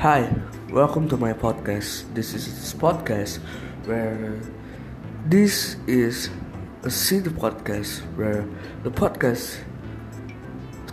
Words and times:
Hi, 0.00 0.32
welcome 0.72 1.10
to 1.10 1.18
my 1.18 1.34
podcast. 1.34 2.08
This 2.14 2.32
is 2.32 2.46
this 2.48 2.72
podcast 2.72 3.36
where 3.84 4.40
this 5.26 5.76
is 5.86 6.30
a 6.84 6.90
city 6.90 7.28
podcast 7.28 8.00
where 8.16 8.48
the 8.82 8.88
podcast 8.88 9.58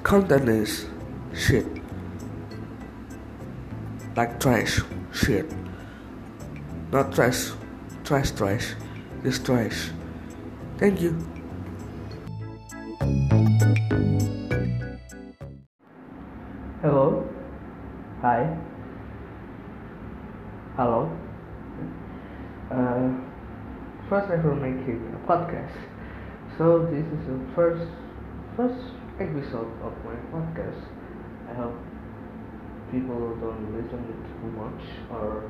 content 0.03 0.49
is 0.49 0.87
shit. 1.33 1.65
Like 4.17 4.41
trash, 4.41 4.81
shit. 5.13 5.55
Not 6.91 7.15
trash, 7.15 7.51
trash, 8.03 8.31
trash. 8.31 8.75
Just 9.23 9.45
trash. 9.45 9.89
Thank 10.79 10.99
you. 10.99 11.36
Podcast. 25.27 25.75
So 26.57 26.87
this 26.89 27.03
is 27.03 27.27
the 27.27 27.39
first 27.53 27.83
first 28.55 28.79
episode 29.19 29.67
of 29.83 29.91
my 30.07 30.15
podcast. 30.31 30.87
I 31.51 31.53
hope 31.53 31.75
people 32.91 33.35
don't 33.43 33.75
listen 33.75 33.99
it 34.07 34.21
too 34.39 34.51
much 34.55 34.81
or 35.11 35.43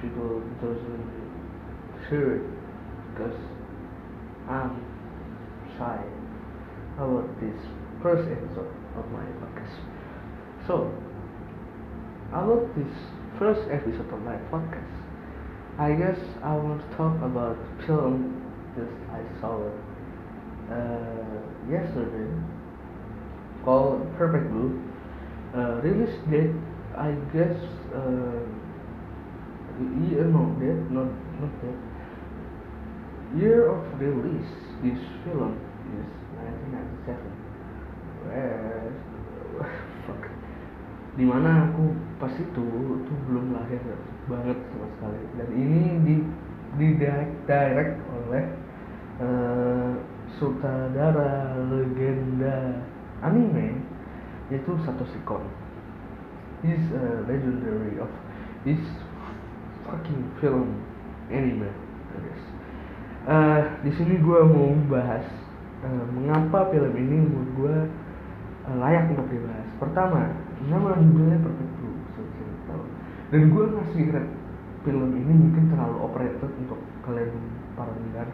people 0.00 0.40
doesn't 0.64 1.04
hear 2.08 2.36
it 2.36 2.46
because 3.12 3.38
I'm 4.48 4.80
shy 5.76 6.00
about 6.96 7.28
this 7.40 7.60
first 8.02 8.26
episode 8.26 8.72
of 8.96 9.04
my 9.12 9.26
podcast. 9.44 9.76
So 10.66 10.90
about 12.32 12.74
this 12.74 12.94
first 13.38 13.68
episode 13.70 14.08
of 14.12 14.20
my 14.22 14.36
podcast, 14.48 14.96
I 15.78 15.92
guess 15.92 16.18
I 16.42 16.56
want 16.56 16.80
to 16.80 16.96
talk 16.96 17.16
about 17.22 17.58
film 17.86 18.47
that 18.78 18.90
I 19.10 19.20
saw 19.40 19.58
it 19.66 19.76
uh, 20.70 21.38
yesterday 21.66 22.30
called 23.64 24.06
Perfect 24.16 24.50
Blue. 24.50 24.78
Uh, 25.54 25.80
release 25.82 26.14
date, 26.30 26.54
I 26.96 27.12
guess, 27.32 27.56
uh, 27.94 28.40
year 30.06 30.24
no 30.30 30.54
date, 30.60 30.90
not 30.92 31.10
not 31.40 31.52
date. 31.62 31.82
Year 33.34 33.68
of 33.68 33.82
release 34.00 34.52
this 34.82 35.00
film 35.24 35.58
is 35.98 36.08
1997. 36.38 37.18
Where 38.28 38.92
fuck 40.06 40.22
di 41.18 41.26
mana 41.26 41.66
aku 41.66 41.90
pas 42.22 42.30
itu 42.38 42.62
tuh 43.02 43.18
belum 43.26 43.50
lahir 43.50 43.82
banget 44.30 44.54
sama 44.70 44.86
sekali 44.94 45.22
dan 45.34 45.48
ini 45.50 45.82
di 46.06 46.16
di 46.78 46.88
direct 46.94 47.98
oleh 48.06 48.46
uh, 49.20 49.92
sutradara 50.38 51.58
legenda 51.70 52.82
anime 53.22 53.82
yaitu 54.48 54.72
Satoshi 54.86 55.20
Kon. 55.28 55.44
He's 56.64 56.90
a 56.90 57.22
legendary 57.28 58.02
of 58.02 58.10
this 58.66 58.82
fucking 59.86 60.26
film 60.42 60.82
anime 61.30 61.70
guess. 62.18 62.44
Uh, 63.28 63.60
di 63.84 63.92
sini 63.94 64.18
gue 64.18 64.40
mau 64.48 64.72
bahas 64.88 65.26
uh, 65.84 66.04
mengapa 66.16 66.72
film 66.72 66.96
ini 66.96 67.16
menurut 67.28 67.50
gue 67.54 67.76
uh, 68.66 68.76
layak 68.80 69.12
untuk 69.12 69.28
dibahas. 69.30 69.68
Pertama 69.78 70.32
nama 70.66 70.98
judulnya 70.98 71.38
Perfect 71.38 71.72
Blue 71.78 71.98
dan 73.28 73.52
gue 73.52 73.64
ngasih 73.76 74.04
red 74.08 74.28
film 74.88 75.12
ini 75.12 75.32
mungkin 75.36 75.68
terlalu 75.68 76.00
operated 76.00 76.48
untuk 76.64 76.80
kalian 77.04 77.28
para 77.76 77.92
pendengar 77.92 78.28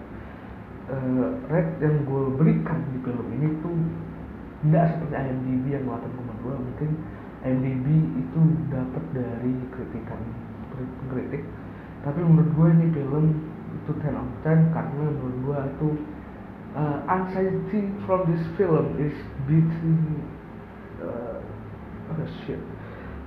uh, 0.91 1.28
red 1.49 1.69
yang 1.81 2.05
gue 2.05 2.25
berikan 2.37 2.81
di 2.93 2.99
film 3.05 3.27
ini 3.41 3.49
tuh 3.61 3.77
tidak 4.65 4.97
seperti 4.97 5.15
IMDb 5.17 5.65
yang 5.77 5.84
8,2 5.89 6.56
mungkin 6.56 6.91
IMDb 7.45 7.87
itu 8.17 8.41
dapat 8.72 9.05
dari 9.12 9.53
kritikan 9.69 10.21
kritik. 11.12 11.45
Tapi 12.00 12.21
menurut 12.25 12.50
gue 12.56 12.69
ini 12.81 12.87
film 12.97 13.27
itu 13.84 13.93
10 14.00 14.17
out 14.17 14.25
of 14.25 14.37
10 14.45 14.72
karena 14.72 15.05
menurut 15.12 15.37
gue 15.45 15.59
itu 15.69 15.89
uh, 16.77 16.99
anxiety 17.09 17.81
from 18.09 18.25
this 18.28 18.45
film 18.56 18.97
is 18.97 19.12
between 19.45 20.25
uh, 21.05 21.41
oh 22.16 22.28
shit. 22.45 22.61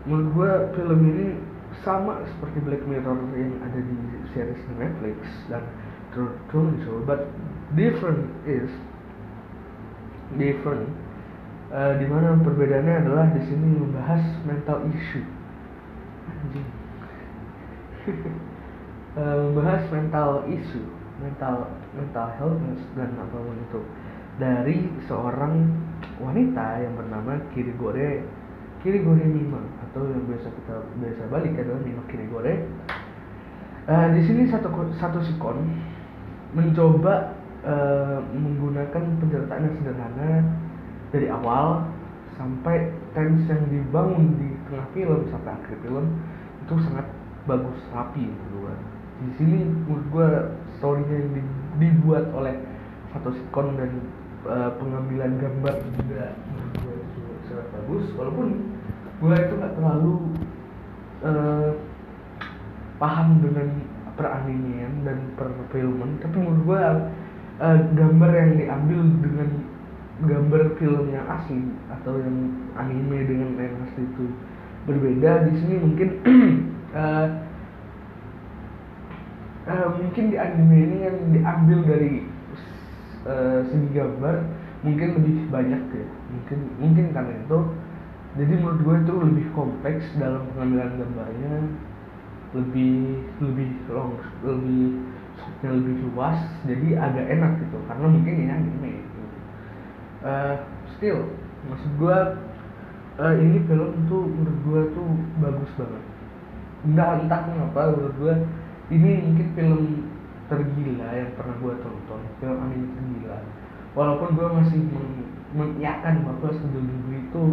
Menurut 0.09 0.28
gue 0.34 0.51
film 0.81 1.00
ini 1.13 1.28
sama 1.85 2.25
seperti 2.25 2.57
Black 2.66 2.84
Mirror 2.89 3.18
yang 3.38 3.53
ada 3.62 3.78
di 3.78 3.97
series 4.34 4.62
Netflix 4.81 5.18
dan 5.51 5.62
Truman 6.50 6.81
Show 6.81 7.06
but 7.06 7.29
different 7.75 8.31
is 8.47 8.69
different 10.39 10.88
uh, 11.72 12.00
di 12.00 12.05
mana 12.07 12.39
perbedaannya 12.39 13.07
adalah 13.07 13.28
di 13.35 13.41
sini 13.44 13.67
membahas 13.79 14.23
mental 14.47 14.88
issue. 14.91 15.25
Uh, 19.17 19.39
membahas 19.51 19.83
mental 19.91 20.47
issue 20.47 20.88
mental 21.17 21.66
mental 21.97 22.27
health 22.38 22.61
dan 22.95 23.09
apa 23.17 23.35
pun 23.35 23.57
itu. 23.57 23.81
Dari 24.38 24.85
seorang 25.09 25.66
wanita 26.22 26.85
yang 26.85 26.94
bernama 26.94 27.41
Kirigore 27.57 28.22
Kirigore 28.85 29.25
Mima 29.25 29.57
atau 29.89 30.06
yang 30.06 30.29
biasa 30.29 30.53
kita 30.53 30.75
biasa 31.01 31.22
balik 31.33 31.57
adalah 31.57 31.81
Mima 31.81 32.06
Kirigore. 32.06 32.69
Uh, 33.88 34.07
di 34.13 34.22
sini 34.27 34.45
satu 34.51 34.69
satu 35.00 35.23
sikon 35.23 35.63
mencoba 36.53 37.36
uh, 37.67 38.17
menggunakan 38.31 39.03
penceritaan 39.19 39.67
yang 39.67 39.75
sederhana 39.83 40.31
dari 41.11 41.28
awal 41.28 41.83
sampai 42.39 42.91
tense 43.11 43.50
yang 43.50 43.63
dibangun 43.67 44.39
di 44.39 44.47
tengah 44.69 44.88
film 44.95 45.19
sampai 45.28 45.51
akhir 45.51 45.75
film 45.83 46.06
itu 46.63 46.73
sangat 46.88 47.07
bagus 47.44 47.79
rapi 47.91 48.23
menurut 48.23 48.51
gue. 48.56 48.75
Di 49.17 49.29
sini 49.41 49.59
menurut 49.66 50.07
gue 50.13 50.29
storynya 50.79 51.16
yang 51.19 51.29
dibuat 51.81 52.25
oleh 52.31 52.56
Kon 53.50 53.73
dan 53.81 53.91
uh, 54.45 54.69
pengambilan 54.77 55.41
gambar 55.41 55.75
juga 55.97 56.38
menurut 56.53 57.07
sangat 57.50 57.67
bagus 57.73 58.06
walaupun 58.13 58.47
gue 59.17 59.33
itu 59.33 59.53
gak 59.57 59.73
terlalu 59.73 60.13
uh, 61.25 61.72
paham 63.01 63.41
dengan 63.41 63.69
peranimian 64.13 64.94
dan 65.01 65.17
perfilman 65.33 66.22
tapi 66.22 66.35
menurut 66.38 66.61
gue 66.66 66.83
uh, 67.62 67.78
gambar 67.94 68.31
yang 68.34 68.51
diambil 68.57 69.01
dengan 69.22 69.50
gambar 70.18 70.62
film 70.81 71.13
yang 71.13 71.25
asli 71.29 71.62
atau 71.94 72.18
yang 72.18 72.38
anime 72.73 73.18
dengan 73.25 73.53
yang 73.57 73.78
asli 73.85 74.01
itu 74.06 74.25
berbeda. 74.90 75.45
Di 75.45 75.53
sini 75.62 75.75
mungkin 75.78 76.09
uh, 76.97 77.28
uh, 79.73 79.88
mungkin 80.01 80.23
di 80.34 80.38
anime 80.41 80.78
ini 80.90 80.97
yang 81.06 81.18
diambil 81.34 81.79
dari 81.85 82.25
uh, 83.29 83.62
segi 83.69 83.89
gambar 83.94 84.35
mungkin 84.81 85.09
lebih 85.22 85.35
banyak 85.53 85.84
ya. 85.94 86.07
Mungkin 86.34 86.59
mungkin 86.81 87.06
karena 87.13 87.34
itu. 87.38 87.59
Jadi 88.38 88.53
menurut 88.53 88.79
gue 88.85 88.95
itu 89.01 89.13
lebih 89.18 89.45
kompleks 89.57 90.06
dalam 90.22 90.45
pengambilan 90.53 90.94
gambarnya. 90.97 91.53
Lebih 92.56 93.22
lebih 93.44 93.69
long 93.91 94.18
lebih 94.45 95.06
yang 95.65 95.73
lebih 95.81 95.95
luas 96.11 96.39
jadi 96.63 96.87
agak 96.97 97.25
enak 97.27 97.51
gitu. 97.63 97.77
Karena 97.87 98.05
mungkin 98.05 98.33
ini 98.33 98.51
anime 98.51 98.89
gitu. 99.01 99.21
Uh, 100.25 100.55
still 100.97 101.19
maksud 101.67 101.91
gue 101.99 102.17
uh, 103.21 103.35
ini 103.38 103.57
film 103.65 103.91
tuh 104.07 104.23
menurut 104.25 104.59
gue 104.65 104.81
tuh 104.94 105.09
bagus 105.41 105.71
banget. 105.75 106.03
Entah 106.85 107.09
entah 107.21 107.39
kenapa 107.45 107.79
menurut 107.94 108.15
gue 108.21 108.33
ini 108.94 109.11
mungkin 109.25 109.47
film 109.57 109.81
tergila 110.47 111.09
yang 111.11 111.31
pernah 111.35 111.55
gue 111.59 111.73
tonton. 111.83 112.21
Film 112.39 112.57
anime 112.61 112.88
tergila. 112.95 113.39
Walaupun 113.97 114.29
gue 114.38 114.47
masih 114.61 114.79
mengiyakan 115.57 116.27
bahwa 116.27 116.53
studio 116.53 116.81
Ghibli 116.85 117.17
itu 117.25 117.43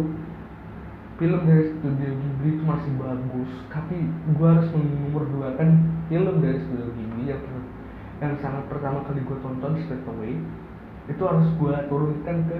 film 1.15 1.41
dari 1.47 1.73
studio 1.73 2.11
Ghibli 2.11 2.49
itu 2.59 2.63
masih 2.63 2.91
bagus. 3.01 3.51
Tapi 3.73 3.97
gue 4.35 4.47
harus 4.47 4.69
kan 5.57 5.69
film 6.11 6.35
dari 6.43 6.59
studio 6.61 6.87
Ghibli 6.93 7.33
yang 7.33 7.41
yang 8.23 8.33
sangat 8.39 8.63
pertama 8.71 9.03
kali 9.03 9.19
gue 9.23 9.37
tonton 9.43 9.75
straight 9.83 10.07
away 10.07 10.39
itu 11.05 11.21
harus 11.21 11.47
gue 11.59 11.75
turunkan 11.91 12.37
ke 12.47 12.57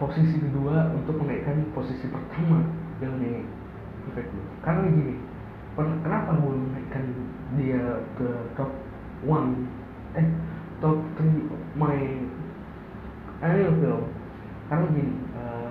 posisi 0.00 0.36
kedua 0.40 0.90
untuk 0.96 1.20
menaikkan 1.20 1.68
posisi 1.76 2.08
pertama 2.08 2.64
film 2.98 3.16
ini 3.20 3.42
karena 4.62 4.80
gini 4.90 5.14
kenapa 5.78 6.30
gue 6.36 6.52
menaikkan 6.52 7.04
dia 7.56 8.02
ke 8.18 8.28
top 8.58 8.70
one? 9.24 9.68
Eh 10.18 10.26
top 10.82 10.98
three 11.16 11.46
my 11.78 11.98
anime 13.40 13.72
film? 13.78 14.02
Karena 14.68 14.84
gini 14.90 15.14
uh, 15.38 15.70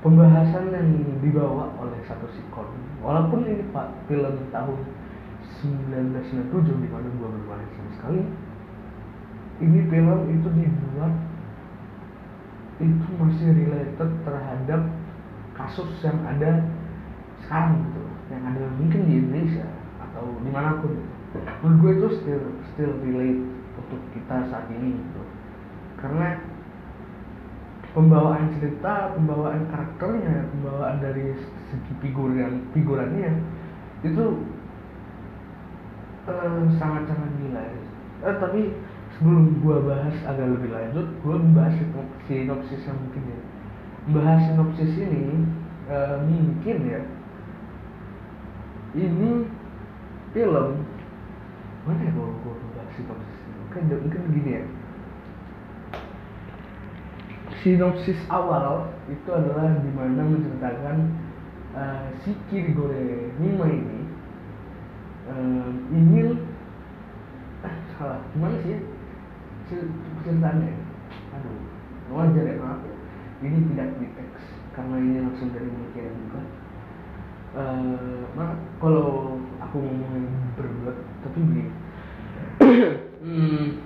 pembahasan 0.00 0.72
yang 0.72 0.88
dibawa 1.20 1.70
oleh 1.78 2.00
satu 2.08 2.26
sikon 2.32 2.68
walaupun 3.04 3.44
ini 3.44 3.64
pak 3.74 3.92
film 4.08 4.34
tahun 4.50 4.78
1997 5.58 6.84
di 6.84 6.88
mana 6.88 7.08
gua 7.18 7.28
belum 7.34 7.44
sama 7.50 7.90
sekali 7.98 8.22
ini 9.60 9.78
film 9.90 10.20
itu 10.32 10.48
dibuat 10.56 11.14
itu 12.80 13.08
masih 13.20 13.48
related 13.52 14.10
terhadap 14.24 14.82
kasus 15.52 15.90
yang 16.00 16.16
ada 16.24 16.64
sekarang 17.44 17.84
gitu 17.84 18.02
yang 18.32 18.42
ada 18.48 18.64
mungkin 18.80 19.00
di 19.04 19.14
Indonesia 19.20 19.68
atau 20.00 20.24
di 20.40 20.48
mana 20.48 20.80
pun 20.80 20.96
gitu. 20.96 21.38
menurut 21.60 21.76
gue 21.76 21.92
itu 22.00 22.08
still 22.24 22.44
still 22.72 22.92
relate 23.04 23.42
untuk 23.76 24.00
kita 24.16 24.48
saat 24.48 24.66
ini 24.72 24.96
gitu 24.96 25.22
karena 26.00 26.40
pembawaan 27.92 28.48
cerita 28.56 29.12
pembawaan 29.18 29.68
karakternya 29.68 30.48
pembawaan 30.56 30.96
dari 31.04 31.36
segi 31.68 31.92
figuran 32.00 32.64
figurannya 32.72 33.44
itu 34.00 34.24
eh, 36.28 36.62
sangat-sangat 36.76 37.30
gila 37.40 37.62
ya. 37.62 37.80
eh, 38.28 38.36
tapi 38.36 38.60
sebelum 39.16 39.60
gua 39.64 39.80
bahas 39.84 40.16
agak 40.28 40.48
lebih 40.48 40.70
lanjut 40.72 41.06
gua 41.24 41.36
membahas 41.40 41.76
sinopsis 42.28 42.82
yang 42.84 42.98
mungkin 43.00 43.22
ya. 43.24 43.40
Membahas 44.08 44.40
sinopsis 44.48 44.92
ini 44.96 45.24
eh, 45.88 46.16
mungkin 46.24 46.78
ya 46.88 47.02
ini 48.90 49.46
film 50.34 50.82
mana 51.86 52.00
ya 52.04 52.10
kalau 52.12 52.34
gua 52.44 52.54
membahas 52.58 52.90
sinopsis 52.96 53.38
ini. 53.40 53.56
Mungkin 53.64 53.82
mungkin 54.04 54.20
begini 54.32 54.50
ya. 54.52 54.64
Sinopsis 57.60 58.16
awal 58.32 58.88
itu 59.12 59.28
adalah 59.28 59.68
di 59.84 59.90
mana 59.92 60.22
menceritakan 60.24 60.96
uh, 61.76 62.08
si 62.24 62.32
Kirigore 62.48 63.36
Nima 63.36 63.68
ini 63.68 63.99
uh, 65.30 65.70
ingin 65.94 66.42
ah 67.62 67.74
salah. 67.94 68.20
Gimana 68.34 68.58
sih? 68.66 68.82
Ceritanya? 69.70 70.74
Aduh 71.38 71.70
wajar 72.10 72.44
ya 72.44 72.58
maaf 72.58 72.82
ya. 72.82 72.96
Ini 73.40 73.58
tidak 73.72 73.88
di 73.96 74.06
teks 74.18 74.42
karena 74.76 74.94
ini 74.98 75.18
langsung 75.22 75.48
dari 75.54 75.70
pemikiran 75.70 76.14
juga. 76.26 76.42
Uh, 77.50 78.22
nah, 78.38 78.54
kalau 78.78 79.38
aku 79.58 79.76
ngomongin 79.82 80.26
berbuat 80.58 80.96
tapi 81.24 81.38
begini. 81.38 81.72
Hmm, 83.20 83.76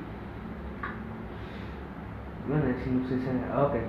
gimana 2.46 2.70
ya 2.70 2.74
sinopsisnya? 2.86 3.50
Oke. 3.66 3.82
Okay. 3.82 3.84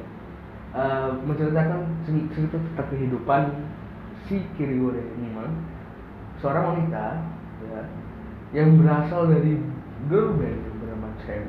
uh, 0.74 1.22
menceritakan 1.22 1.86
cerita 2.34 2.58
tentang 2.58 2.90
kehidupan 2.90 3.44
si 4.26 4.42
Kirigore 4.58 5.06
Nima 5.22 5.46
seorang 6.42 6.74
wanita 6.74 7.22
ya 7.76 7.86
yang 8.56 8.80
berasal 8.80 9.28
dari 9.28 9.60
girl 10.08 10.32
band 10.40 10.60
yang 10.64 10.76
bernama 10.80 11.10
Chen 11.26 11.46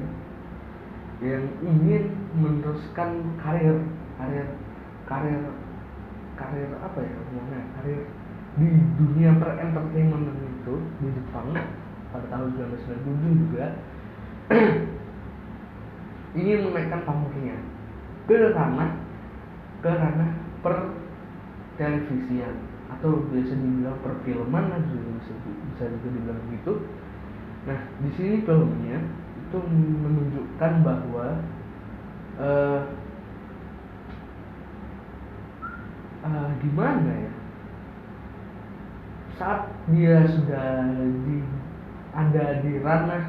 yang 1.22 1.44
ingin 1.62 2.12
meneruskan 2.36 3.24
karir 3.40 3.78
karir 4.18 4.48
karir 5.06 5.42
karir 6.36 6.70
apa 6.82 6.98
ya 7.00 7.16
namanya 7.32 7.60
karir 7.80 8.02
di 8.56 8.68
dunia 8.96 9.36
per 9.36 9.60
entertainment 9.60 10.32
itu 10.66 10.74
di 11.00 11.08
Jepang 11.12 11.52
pada 12.10 12.26
tahun 12.32 12.48
1997 12.56 13.42
juga 13.46 13.66
ingin 16.40 16.68
menaikkan 16.68 17.00
pamornya 17.04 17.56
ke 18.26 18.36
ranah 18.56 18.90
ke 19.80 19.90
ranah 19.92 20.30
per 20.64 20.74
televisian 21.76 22.56
atau 22.86 23.26
biasa 23.28 23.52
dibilang 23.58 23.98
perfilman 24.04 24.64
lah 24.70 24.80
bisa, 24.86 25.32
bisa 25.42 25.84
juga 25.90 26.08
dibilang 26.14 26.40
begitu 26.46 26.72
nah 27.66 27.78
di 27.98 28.10
sini 28.14 28.46
filmnya 28.46 28.98
itu 29.46 29.58
menunjukkan 30.02 30.72
bahwa 30.82 31.26
uh, 32.42 32.80
uh, 36.26 36.48
gimana 36.58 37.12
ya? 37.14 37.32
Saat 39.36 39.70
dia 39.92 40.24
sudah 40.26 40.90
di 41.28 41.44
ada 42.16 42.44
di 42.64 42.80
ranah 42.80 43.24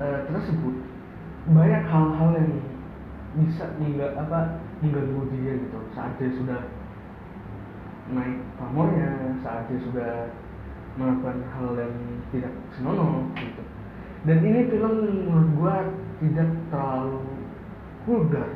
uh, 0.00 0.18
tersebut 0.30 0.74
banyak 1.52 1.84
hal-hal 1.90 2.30
yang 2.38 2.52
bisa 3.36 3.74
menggak 3.76 4.14
apa 4.16 4.62
mengganggu 4.80 5.22
dia 5.36 5.52
gitu. 5.58 5.78
Saat 5.92 6.16
dia 6.16 6.30
sudah 6.32 6.60
naik 8.10 8.38
pamornya 8.58 9.38
saat 9.46 9.70
dia 9.70 9.78
sudah 9.86 10.12
melakukan 10.98 11.38
hal 11.54 11.68
yang 11.78 11.94
tidak 12.34 12.52
senonoh 12.74 13.30
gitu. 13.38 13.62
Dan 14.26 14.38
ini 14.42 14.70
film 14.70 14.94
menurut 15.30 15.50
gua 15.58 15.74
tidak 16.18 16.50
terlalu 16.70 17.22
vulgar. 18.06 18.50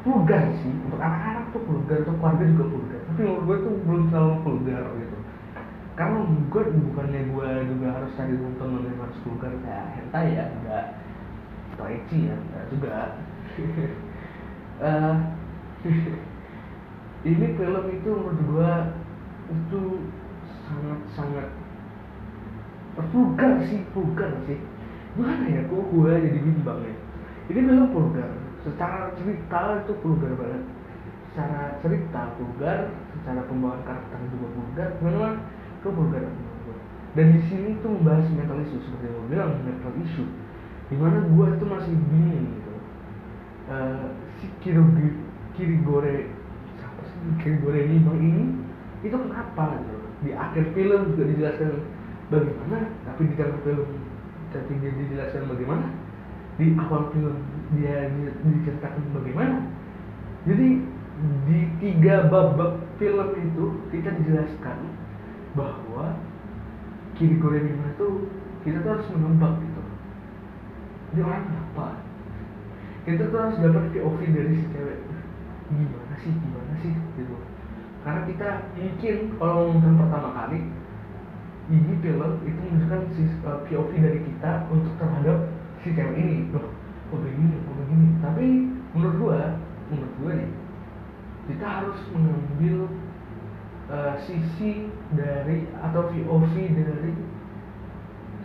Vulgar 0.00 0.44
sih 0.64 0.72
untuk 0.88 0.96
anak-anak 0.96 1.44
tuh 1.52 1.62
vulgar 1.68 1.98
untuk 2.00 2.16
keluarga 2.16 2.44
juga 2.48 2.64
vulgar. 2.72 3.00
Tapi 3.12 3.20
menurut 3.20 3.44
gua 3.44 3.56
tuh 3.60 3.74
belum 3.84 4.02
terlalu 4.08 4.36
vulgar 4.44 4.84
gitu. 4.96 5.16
Karena 6.00 6.24
gue 6.24 6.62
bukannya 6.80 7.20
gue 7.28 7.50
juga 7.76 7.88
harus 7.92 8.16
cari 8.16 8.32
tontonan 8.32 8.88
yang 8.88 9.04
harus 9.04 9.20
vulgar 9.20 9.52
kayak 9.60 9.86
hentai 10.00 10.32
ya 10.32 10.44
enggak. 10.48 10.86
Atau 11.76 11.86
ecchi 11.92 12.18
ya 12.24 12.36
enggak 12.40 12.64
juga. 12.72 12.96
Uh, 14.80 15.16
ini 17.24 17.46
film 17.56 17.84
itu 17.92 18.10
menurut 18.10 18.40
gue 18.40 18.72
itu 19.50 19.82
sangat 20.64 21.00
sangat 21.12 21.48
vulgar 23.10 23.52
sih 23.66 23.80
vulgar 23.92 24.32
sih. 24.44 24.60
Mana 25.18 25.44
ya 25.50 25.66
kok 25.66 25.84
gue 25.90 26.12
jadi 26.22 26.38
bimbang 26.38 26.80
ya? 26.86 26.94
Ini 27.50 27.60
film 27.66 27.86
vulgar. 27.92 28.30
Secara 28.62 29.10
cerita 29.16 29.84
itu 29.84 29.92
vulgar 30.00 30.32
banget. 30.36 30.64
Secara 31.30 31.76
cerita 31.84 32.22
vulgar 32.40 32.92
secara 33.16 33.40
pembawaan 33.46 33.82
karakter 33.84 34.18
juga 34.32 34.48
vulgar 34.54 34.90
memang 35.04 35.34
itu 35.80 35.88
vulgar 35.92 36.24
dan 37.10 37.26
di 37.34 37.40
sini 37.50 37.74
tuh 37.82 37.90
membahas 37.90 38.22
mental 38.30 38.62
issue 38.62 38.78
seperti 38.86 39.10
yang 39.10 39.14
gue 39.18 39.26
bilang 39.34 39.50
mental 39.66 39.92
issue. 39.98 40.30
Di 40.86 40.94
mana 40.94 41.18
gue 41.26 41.46
itu 41.58 41.64
masih 41.66 41.94
bingung 42.06 42.46
gitu. 42.54 42.74
Uh, 43.70 44.06
si 44.38 44.46
Kirigore 44.62 46.30
sih 47.20 47.32
Kirigore 47.44 47.80
ini 47.84 48.00
itu 49.00 49.16
kenapa 49.16 49.80
gitu? 49.80 49.96
Di 50.24 50.30
akhir 50.36 50.76
film 50.76 51.00
juga 51.16 51.24
dijelaskan 51.32 51.70
bagaimana 52.28 52.78
tapi 53.08 53.22
di 53.28 53.34
dalam 53.36 53.56
film 53.64 53.88
tapi 54.50 54.72
dia 54.82 54.92
dijelaskan 54.92 55.42
bagaimana 55.48 55.88
di 56.60 56.76
awal 56.76 57.08
film 57.14 57.36
dia 57.76 58.10
diceritakan 58.44 59.04
bagaimana. 59.16 59.64
Jadi 60.44 60.68
di 61.48 61.60
tiga 61.80 62.28
babak 62.32 62.80
film 62.96 63.28
itu 63.36 63.64
kita 63.92 64.12
dijelaskan 64.20 64.78
bahwa 65.52 66.16
kiri 67.16 67.36
goreng 67.40 67.68
itu 67.68 68.08
kita 68.64 68.80
tuh 68.84 68.90
harus 68.96 69.08
menembak 69.12 69.60
gitu. 69.60 69.82
Dia 71.16 71.22
orang 71.24 71.44
kenapa 71.48 71.86
kita 73.08 73.22
tuh 73.32 73.38
harus 73.40 73.56
dapat 73.60 73.84
POV 73.96 74.20
dari 74.32 74.52
si 74.60 74.66
cewek. 74.72 75.00
Gimana 75.70 76.09
sih 76.20 76.32
gimana 76.32 76.74
sih? 76.84 76.92
Gitu. 77.16 77.34
Karena 78.00 78.20
kita 78.24 78.48
mungkin 78.76 79.16
kalau 79.36 79.60
nonton 79.72 79.94
pertama 80.00 80.30
kali 80.32 80.60
ini 81.70 81.92
film 82.02 82.32
itu 82.42 82.60
menunjukkan 82.66 83.02
si 83.14 83.22
uh, 83.44 83.60
POV 83.68 83.90
dari 83.98 84.20
kita 84.26 84.66
untuk 84.72 84.94
terhadap 84.96 85.38
si 85.84 85.92
cewek 85.92 86.16
ini. 86.16 86.48
Loh 86.52 86.70
oh 87.10 87.18
begini? 87.18 87.56
Oh 87.66 87.74
begini? 87.76 88.08
Tapi 88.22 88.46
menurut 88.94 89.16
gua 89.20 89.40
menurut 89.90 90.14
gua 90.22 90.32
nih 90.38 90.50
kita 91.50 91.66
harus 91.66 91.98
mengambil 92.14 92.76
uh, 93.90 94.14
sisi 94.22 94.86
dari 95.18 95.66
atau 95.82 96.06
VOV 96.10 96.54
dari 96.74 97.12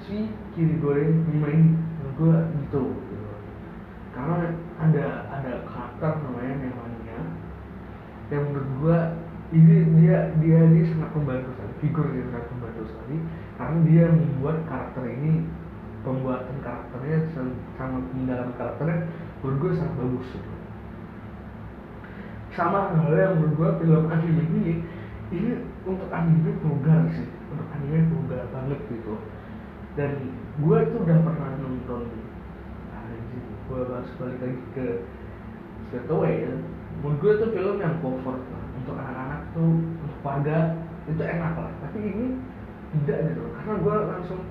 si 0.05 0.29
kiri 0.53 0.77
goreng 0.81 1.25
ini 1.33 1.77
menurut 1.97 2.13
gua 2.17 2.37
gitu, 2.61 2.93
karena 4.13 4.53
ada 4.77 5.05
ada 5.33 5.53
karakter 5.65 6.13
gua 8.85 9.17
ini 9.49 9.75
dia 9.97 10.29
dia 10.37 10.59
ini 10.61 10.89
sangat 10.93 11.09
membantu 11.17 11.49
sekali 11.57 11.73
figur 11.81 12.05
dia 12.13 12.25
sangat 12.29 12.47
membantu 12.53 12.83
sekali 12.93 13.17
karena 13.57 13.77
dia 13.89 14.05
membuat 14.13 14.57
karakter 14.69 15.03
ini 15.09 15.31
pembuatan 16.05 16.57
karakternya 16.61 17.17
sama 17.77 17.97
mendalam 18.13 18.53
karakternya 18.53 19.09
menurut 19.41 19.57
gue 19.57 19.71
sangat 19.73 19.95
bagus. 19.97 20.27
Gitu. 20.29 20.51
sama 22.55 22.87
halnya 22.93 23.19
yang 23.19 23.33
menurut 23.41 23.53
gue 23.57 23.69
film 23.83 24.03
anime 24.07 24.43
ini 24.47 24.73
ini 25.33 25.51
untuk 25.83 26.07
anime 26.13 26.55
vulgar 26.61 27.03
sih 27.11 27.27
untuk 27.51 27.67
anime 27.73 28.05
vulgar 28.13 28.45
banget 28.53 28.79
gitu. 28.87 29.17
Dan 29.95 30.11
gue 30.59 30.77
tuh 30.91 30.99
udah 31.03 31.17
pernah 31.19 31.51
nonton 31.59 32.03
anjing 32.95 33.45
gue 33.65 33.79
harus 33.81 34.11
balik 34.21 34.39
lagi 34.39 34.61
ke 34.77 34.87
Away 35.95 36.43
ya. 36.43 36.53
Menurut 36.99 37.17
gue 37.23 37.31
itu 37.39 37.45
film 37.55 37.77
yang 37.79 37.95
comfort 38.03 38.39
lah 38.51 38.64
untuk 38.85 39.01
anak-anak 39.01 39.41
tuh 39.57 39.73
untuk 39.81 40.17
keluarga 40.21 40.57
itu 41.09 41.23
enak 41.25 41.53
lah. 41.57 41.73
Tapi 41.81 41.97
ini 42.05 42.25
tidak 43.01 43.33
gitu. 43.33 43.41
Karena 43.57 43.73
gue 43.81 43.95
langsung 44.13 44.41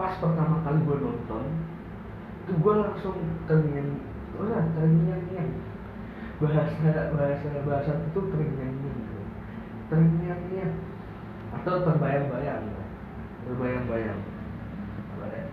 pas 0.00 0.16
pertama 0.16 0.64
kali 0.64 0.80
gue 0.82 0.96
nonton 0.98 1.44
itu 2.44 2.52
gue 2.60 2.74
langsung 2.76 3.16
terngiang 3.46 4.00
udah 4.34 4.64
terngiang 4.74 5.52
bahasa 6.42 6.92
bahasa 7.14 7.48
bahasa 7.68 7.92
itu 8.00 8.20
terngiang 8.32 8.74
gitu. 8.80 9.16
Terngiang 9.92 10.72
atau 11.60 11.84
terbayang-bayang 11.84 12.64
terbayang-bayang. 13.44 14.20
Apa 15.14 15.24
ya? 15.28 15.44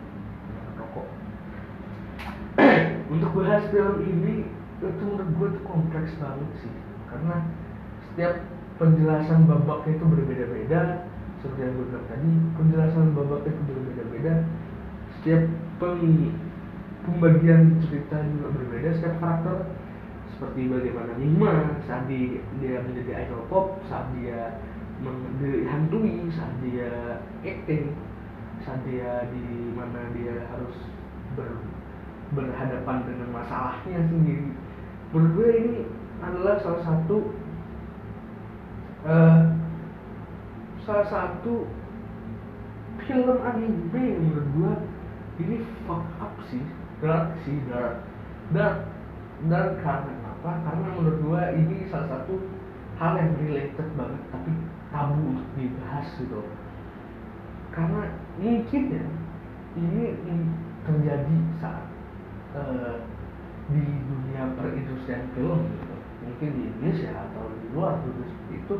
Rokok. 0.79 1.07
Untuk 3.13 3.31
bahas 3.35 3.63
film 3.69 3.97
ini 4.07 4.47
itu 4.81 5.03
menurut 5.05 5.29
gue 5.37 5.47
tuh 5.59 5.63
kompleks 5.67 6.15
banget 6.17 6.49
sih. 6.63 6.73
Karena 7.11 7.45
setiap 8.11 8.43
penjelasan 8.75 9.47
babaknya 9.47 9.95
itu 9.95 10.05
berbeda-beda 10.05 11.07
seperti 11.39 11.59
yang 11.63 11.73
gue 11.79 11.85
bilang 11.89 12.07
tadi 12.11 12.31
penjelasan 12.59 13.05
babaknya 13.15 13.51
itu 13.55 13.63
berbeda-beda 13.71 14.33
setiap 15.21 15.43
peng, 15.79 16.33
pembagian 17.07 17.61
cerita 17.87 18.17
juga 18.35 18.47
berbeda 18.57 18.89
setiap 18.99 19.15
karakter 19.21 19.57
seperti 20.35 20.61
bagaimana 20.73 21.11
Mima 21.21 21.53
saat 21.85 22.09
di, 22.09 22.41
dia 22.57 22.81
menjadi 22.81 23.25
idol 23.25 23.45
pop 23.45 23.77
saat 23.85 24.09
dia 24.17 24.57
dihantui 25.41 26.29
saat 26.33 26.53
dia 26.61 27.21
acting 27.41 27.93
saat 28.61 28.81
dia 28.85 29.25
di 29.33 29.73
mana 29.73 30.09
dia 30.13 30.45
harus 30.53 30.77
ber, 31.33 31.61
berhadapan 32.37 32.97
dengan 33.09 33.29
masalahnya 33.33 34.05
sendiri. 34.07 34.53
Menurut 35.11 35.31
gue 35.35 35.49
ini 35.57 35.77
adalah 36.21 36.61
salah 36.61 36.81
satu 36.85 37.33
uh, 39.05 39.41
salah 40.85 41.07
satu 41.09 41.69
film 43.05 43.37
anime 43.41 44.01
yang 44.01 44.23
menurut 44.29 44.81
ini 45.41 45.65
fuck 45.85 46.05
up 46.21 46.33
sih. 46.49 46.61
Dark 47.01 47.33
sih 47.45 47.57
dark. 47.69 48.05
Dark 48.53 48.77
dark 49.49 49.81
karena 49.81 50.13
apa? 50.37 50.51
Karena 50.65 50.87
menurut 50.97 51.17
gue 51.21 51.41
ini 51.57 51.89
salah 51.89 52.19
satu 52.19 52.37
hal 53.01 53.17
yang 53.17 53.33
related 53.41 53.89
banget 53.97 54.21
tapi 54.29 54.51
tabu 54.93 55.17
untuk 55.33 55.49
dibahas 55.57 56.07
gitu. 56.21 56.41
Karena 57.73 58.13
mungkin 58.37 58.83
ya 58.91 59.05
ini 59.79 60.03
terjadi 60.85 61.37
saat 61.63 61.87
uh, 62.53 63.01
di 63.71 63.81
dunia 63.81 64.51
perindustrian 64.59 65.25
film 65.33 65.65
gitu. 65.73 65.95
Mungkin 66.21 66.49
di 66.53 66.63
Indonesia 66.69 67.09
atau 67.17 67.49
di 67.57 67.60
luar 67.73 67.99
gitu. 68.03 68.21
Seperti 68.25 68.53
itu 68.59 68.75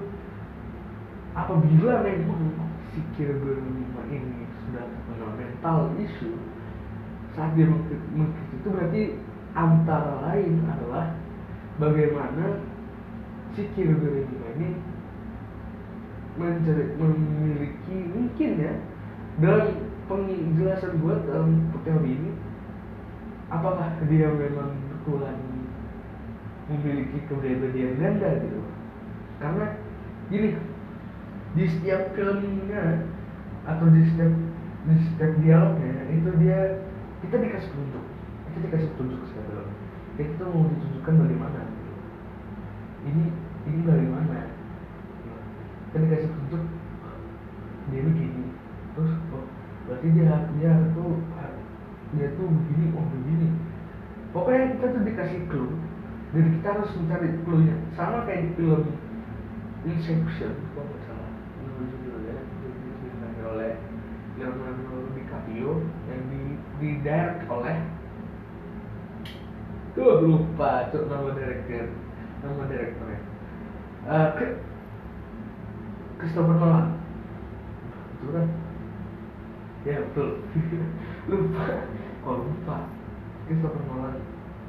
apabila 1.35 1.93
memang 2.03 2.43
si 2.91 2.99
berlima 3.17 4.01
ini 4.11 4.43
sudah 4.67 4.83
terkena 4.83 5.27
mental 5.39 5.77
isu 5.95 6.31
saat 7.31 7.55
dia 7.55 7.63
mengkritik 7.71 8.51
itu 8.59 8.67
berarti 8.67 9.01
antara 9.55 10.19
lain 10.27 10.59
adalah 10.67 11.15
bagaimana 11.79 12.59
si 13.55 13.63
berlima 13.71 14.47
ini 14.59 14.69
mencari, 16.35 16.95
memiliki 16.99 17.97
mungkin 18.11 18.51
ya 18.59 18.73
dalam 19.39 19.87
penjelasan 20.11 20.99
gue 20.99 21.15
dalam 21.27 21.71
teori 21.87 22.11
ini 22.11 22.31
apakah 23.47 23.99
dia 24.07 24.27
memang 24.31 24.75
Tuhan 25.07 25.37
memiliki 26.71 27.19
kepribadian 27.27 27.99
ganda 27.99 28.39
gitu 28.43 28.59
karena 29.41 29.65
gini 30.29 30.55
di 31.57 31.65
setiap 31.67 32.13
filmnya 32.15 33.09
atau 33.67 33.85
di 33.89 34.01
setiap 34.13 34.31
di 34.87 34.95
setiap 35.11 35.31
dialognya 35.41 36.05
itu 36.13 36.29
dia 36.39 36.59
kita 37.25 37.35
dikasih 37.41 37.69
petunjuk. 37.73 38.05
Kita 38.47 38.57
dikasih 38.69 38.87
petunjuk 38.95 39.21
film 39.33 39.67
kita 40.19 40.43
mau 40.45 40.67
ditunjukkan 40.67 41.13
bagaimana? 41.23 41.59
Gitu. 41.65 41.93
ini 43.09 43.23
ini 43.69 43.79
bagaimana? 43.85 44.37
Kita 45.89 45.97
dikasih 46.05 46.29
petunjuk 46.29 46.63
dia 47.89 47.99
ini 48.05 48.11
gini 48.13 48.45
terus 48.91 49.11
oh 49.33 49.47
berarti 49.87 50.07
dia 50.13 50.47
dia 50.59 50.73
tuh 50.93 51.17
dia 52.13 52.27
tuh 52.37 52.47
begini 52.47 52.85
oh 52.93 53.05
begini. 53.07 53.49
Pokoknya 54.31 54.75
kita 54.77 54.85
tuh 54.95 55.01
dikasih 55.03 55.39
clue. 55.51 55.75
Dan 56.31 56.47
kita 56.55 56.67
harus 56.71 56.91
mencari 56.95 57.29
clue 57.43 57.67
nya 57.67 57.75
sama 57.99 58.23
kayak 58.23 58.47
di 58.47 58.49
film 58.55 58.87
Inception. 59.81 60.53
Nggak 60.77 61.01
salah. 61.09 61.31
Judulnya 61.81 62.37
dimainkan 62.61 63.33
oleh 63.49 63.73
Leonardo 64.37 65.09
DiCaprio 65.17 65.71
yang 66.09 66.21
di 66.29 66.41
di 66.81 66.89
direct 67.01 67.45
oleh 67.49 67.77
tuh 69.91 70.23
lupa 70.23 70.87
tuh 70.89 71.03
nama 71.11 71.35
director 71.35 71.91
nama 72.41 72.63
direkturnya 72.71 73.21
uh, 74.07 74.29
Christopher 76.21 76.55
Nolan. 76.57 77.01
Betul 78.21 78.29
kan? 78.37 78.47
Ya 79.81 79.97
betul. 80.05 80.29
Lupa. 81.29 81.65
Kok 82.21 82.35
lupa? 82.37 82.77
Christopher 83.49 83.83
Nolan 83.89 84.21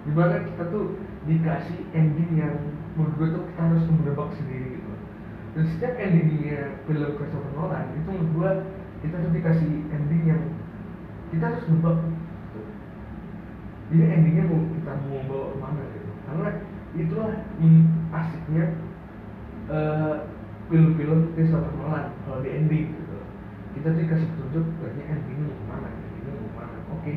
di 0.03 0.11
mana 0.11 0.43
kita 0.43 0.67
tuh 0.75 0.99
dikasih 1.31 1.79
ending 1.95 2.31
yang 2.35 2.57
menurut 2.99 3.15
gue 3.17 3.29
tuh 3.39 3.43
kita 3.55 3.61
harus 3.71 3.85
menebak 3.87 4.31
sendiri 4.35 4.69
gitu. 4.75 4.93
Dan 5.53 5.65
setiap 5.77 5.95
endingnya 6.01 6.61
film 6.89 7.11
Christopher 7.15 7.53
Nolan 7.55 7.87
itu 7.95 8.09
menurut 8.11 8.31
gue 8.35 8.51
kita 9.07 9.17
tuh 9.23 9.33
dikasih 9.35 9.71
ending 9.95 10.23
yang 10.27 10.43
kita 11.31 11.45
harus 11.49 11.65
nebak 11.71 11.97
gitu. 12.03 12.61
jadi 13.93 14.05
endingnya 14.21 14.45
mau 14.53 14.61
kita 14.69 14.93
mau 15.07 15.21
bawa 15.31 15.47
ke 15.49 15.57
mana 15.63 15.83
gitu. 15.95 16.11
Karena 16.27 16.49
itulah 16.93 17.31
asiknya 18.13 18.65
uh, 19.71 20.17
film-film 20.67 21.31
Christopher 21.39 21.73
Nolan 21.79 22.11
kalau 22.27 22.43
di 22.43 22.51
ending 22.51 22.91
gitu. 22.91 23.19
Kita 23.79 23.87
tuh 23.95 24.01
dikasih 24.03 24.27
petunjuk 24.35 24.67
berarti 24.83 25.01
endingnya 25.07 25.47
mau 25.47 25.57
ke 25.57 25.65
mana? 25.71 25.89
Endingnya 25.95 26.33
mau 26.35 26.43
ke 26.43 26.55
mana? 26.59 26.77
Oke 26.91 27.01
okay, 27.01 27.17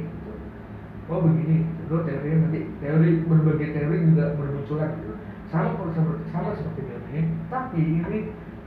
oh 1.10 1.20
begini. 1.22 1.66
Itu 1.86 1.96
teori 2.02 2.30
nanti 2.34 2.62
teori 2.82 3.10
berbagai 3.26 3.70
teori 3.78 3.96
juga 4.10 4.34
bermunculan 4.38 4.90
gitu. 5.02 5.14
Sama 5.54 5.78
sama, 6.34 6.50
seperti 6.58 6.82
ini 7.14 7.22
tapi 7.48 7.80
ini 7.80 8.20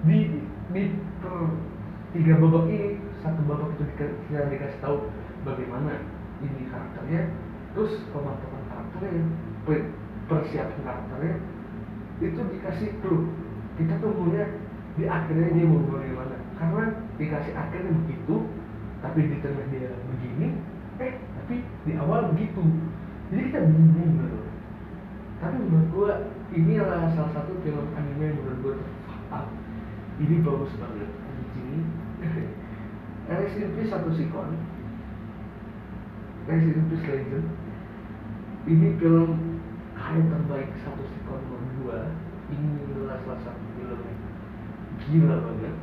di 0.07 0.19
di 0.71 0.83
per 1.19 1.35
tiga 2.15 2.39
babak 2.39 2.71
ini 2.71 3.03
satu 3.21 3.43
babak 3.45 3.75
itu 3.77 3.85
kita 3.99 4.47
dikasih 4.49 4.81
tahu 4.81 5.11
bagaimana 5.43 5.99
ini 6.41 6.71
karakternya. 6.71 7.29
Terus 7.75 7.99
pemantauan 8.15 8.65
karakternya 8.71 9.23
persiapan 10.31 10.81
karakternya 10.87 11.35
itu 12.23 12.41
dikasih 12.41 12.89
clue. 13.03 13.27
Kita 13.79 13.95
tunggunya 14.03 14.47
di 14.99 15.07
akhirnya 15.07 15.55
dia 15.55 15.67
mau 15.67 15.83
bagaimana. 15.91 16.37
Karena 16.59 16.85
dikasih 17.19 17.55
akhirnya 17.55 17.93
begitu 18.03 18.47
tapi 18.99 19.31
di 19.31 19.37
tengah 19.39 19.67
dia 19.71 19.91
begini 20.11 20.59
eh 20.99 21.15
tapi 21.23 21.57
di 21.87 21.93
awal 21.95 22.35
begitu. 22.35 22.63
Jadi 23.31 23.41
kita 23.53 23.61
bingung 23.71 24.19
gitu. 24.19 24.41
Tapi 25.39 25.57
menurut 25.63 26.35
ini 26.51 26.81
adalah 26.81 27.13
salah 27.15 27.31
satu 27.31 27.55
film 27.63 27.95
anime 27.95 28.35
yang 28.35 28.39
menurut 28.43 28.59
gua 28.65 28.75
fakta 29.07 29.41
ini 30.19 30.43
bagus 30.43 30.75
banget 30.81 31.11
anjing. 31.13 31.87
Rest 33.29 33.61
in 33.61 33.71
Peace 33.77 33.93
satu 33.93 34.11
sikon. 34.17 34.57
Rest 36.49 36.67
in 36.67 36.89
Peace 36.91 37.07
Legend. 37.07 37.47
Ini 38.67 38.89
film 38.99 39.63
karya 39.95 40.23
terbaik 40.27 40.71
satu 40.83 41.05
sikon 41.07 41.41
menurut 41.47 41.71
gua. 41.85 42.01
Ini 42.49 42.69
adalah 42.91 43.21
salah 43.23 43.41
satu 43.47 43.65
film 43.77 44.01
yang 44.03 44.21
gila 45.07 45.37
banget. 45.47 45.77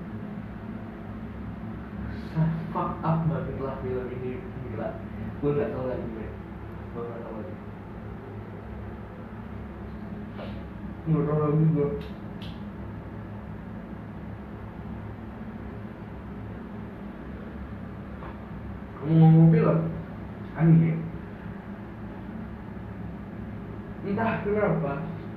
Fuck 2.75 2.99
up 2.99 3.31
banget 3.31 3.55
lah 3.63 3.79
film 3.79 4.11
ini 4.11 4.43
gila 4.75 4.91
gue 5.39 5.51
gak 5.55 5.71
tau 5.71 5.87
lagi 5.87 6.03
gue 6.03 6.27
gue 6.91 7.03
gak 7.07 7.19
tau 7.23 7.33
lagi. 7.39 7.55
Gue 11.07 11.21
tau 11.23 11.39
lagi 11.47 11.65
gue 11.71 11.89
ngomong 19.05 19.47
film 19.53 19.79
anime 20.59 20.91
entah 24.03 24.43
kenapa 24.43 24.93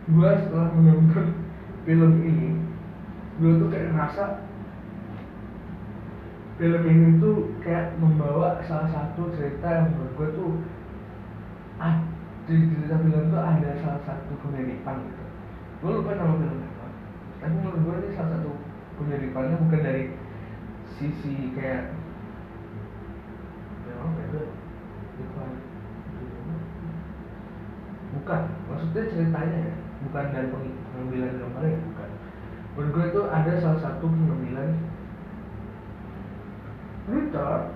gue 0.08 0.30
setelah 0.34 0.68
menonton 0.74 1.26
film 1.86 2.12
ini 2.26 2.58
gue 3.38 3.50
tuh 3.60 3.68
kayak 3.70 3.92
ngerasa 3.92 4.47
film 6.58 6.82
ini 6.90 7.22
tuh 7.22 7.54
kayak 7.62 7.94
membawa 8.02 8.58
salah 8.66 8.90
satu 8.90 9.30
cerita 9.30 9.66
yang 9.70 9.94
menurut 9.94 10.12
gue 10.18 10.28
tuh 10.34 10.50
ah 11.78 12.02
di 12.50 12.66
cerita 12.66 12.98
film 12.98 13.30
tuh 13.30 13.38
ada 13.38 13.70
salah 13.78 14.02
satu 14.02 14.34
kemiripan 14.42 15.06
gitu. 15.06 15.24
Gue 15.78 15.90
lupa 16.02 16.18
nama 16.18 16.34
filmnya 16.34 16.66
apa. 16.66 16.86
Tapi 17.38 17.52
menurut 17.62 17.78
gue 17.78 17.94
ini 18.02 18.10
salah 18.18 18.30
satu 18.34 18.50
kemiripannya 18.98 19.56
bukan 19.62 19.80
dari 19.86 20.04
sisi 20.98 21.54
kayak 21.54 21.94
ya 23.86 23.94
apa 24.02 24.18
ya 24.18 24.42
bukan. 25.14 25.50
Bukan. 28.18 28.40
Maksudnya 28.66 29.02
ceritanya 29.14 29.58
ya 29.62 29.74
bukan 30.02 30.24
dari 30.34 30.48
pengambilan 30.50 31.38
gambarnya 31.38 31.70
ya 31.70 31.80
bukan. 31.86 32.10
Menurut 32.74 32.90
gue 32.90 33.04
itu 33.14 33.22
ada 33.30 33.52
salah 33.62 33.78
satu 33.78 34.10
pengambilan 34.10 34.97
Richard 37.08 37.72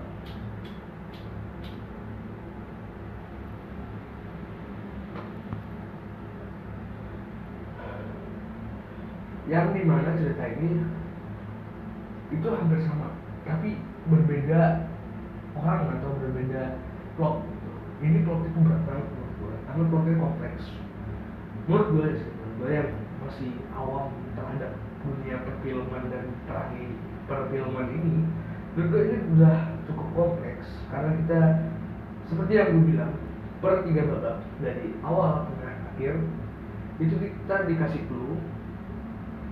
yang 9.49 9.75
di 9.75 9.81
mana 9.83 10.15
cerita 10.15 10.45
ini 10.55 10.81
itu 12.31 12.47
hampir 12.47 12.79
sama 12.87 13.11
tapi 13.43 13.75
berbeda 14.07 14.87
orang 15.53 15.99
atau 15.99 16.09
berbeda 16.17 16.79
plot 17.19 17.43
gitu. 17.43 17.69
ini 18.01 18.17
plot 18.23 18.41
itu 18.47 18.57
berat 18.63 18.81
banget 18.87 19.05
menurut 19.13 19.33
gue 19.37 19.53
karena 19.67 19.83
plotnya 19.91 20.15
kompleks 20.21 20.63
menurut 21.67 21.87
gue 21.91 22.07
sih 22.17 22.29
menurut 22.33 22.55
gue 22.57 22.69
yang 22.71 22.89
masih 23.21 23.51
awam 23.75 24.09
terhadap 24.33 24.71
dunia 25.03 25.35
perfilman 25.43 26.03
dan 26.07 26.25
terakhir 26.47 26.89
perfilman 27.27 27.87
ini 27.93 28.15
gue 28.73 29.01
ini 29.05 29.17
udah 29.37 29.57
cukup 29.85 30.07
kompleks 30.17 30.67
karena 30.89 31.11
kita 31.21 31.39
seperti 32.25 32.51
yang 32.57 32.73
gue 32.73 32.83
bilang 32.95 33.13
per 33.61 33.85
tiga 33.85 34.01
babak 34.09 34.37
dari 34.59 34.97
awal 35.05 35.45
tengah 35.47 35.77
akhir 35.93 36.13
itu 36.97 37.15
kita 37.17 37.55
dikasih 37.69 38.01
clue 38.09 38.37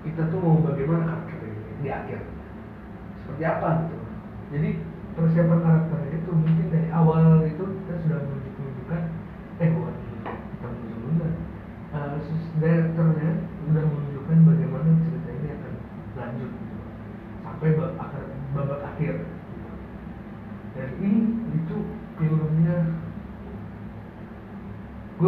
kita 0.01 0.34
tuh 0.34 0.40
mau 0.42 0.58
bagaimana 0.66 1.06
karakter 1.06 1.46
ini 1.46 1.86
di 1.86 1.90
akhir. 1.94 2.20
Seperti 3.22 3.44
apa 3.46 3.86
gitu. 3.86 3.98
Jadi 4.51 4.70
persiapan 5.13 5.60
karakternya 5.62 6.10
itu 6.18 6.32
mungkin 6.34 6.66
dari 6.74 6.90
awal 6.90 7.46
itu 7.46 7.63
kita 7.63 7.94
sudah 8.01 8.20
menunjukkan 8.25 9.01
eh 9.62 9.70
bukan 9.70 9.96
kita 10.01 10.32
menunjukkan 10.66 11.34
uh, 11.94 12.18
directornya 12.58 13.32
sudah 13.38 13.50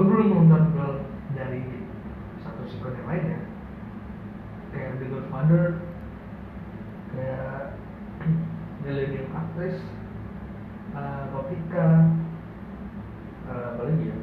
belum 0.07 0.27
nonton 0.31 0.63
film 0.75 0.97
dari 1.33 1.63
satu 2.43 2.63
sikon 2.67 2.97
yang 2.99 3.07
lain 3.09 3.25
ya. 3.33 3.41
Kayak 4.73 4.91
The 4.99 5.05
Godfather 5.11 5.63
kayak 7.13 7.77
Millennium 8.81 9.29
Actress 9.31 9.77
uh, 10.97 11.29
Rotika 11.31 12.09
uh, 13.47 13.65
apa 13.75 13.81
lagi 13.85 14.05
ya? 14.11 14.17